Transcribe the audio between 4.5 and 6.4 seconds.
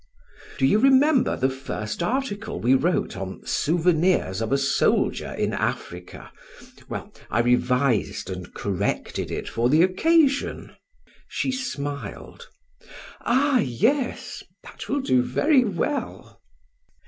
a Soldier in Africa'?